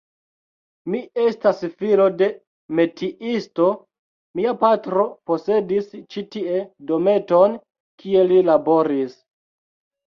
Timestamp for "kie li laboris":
8.03-9.17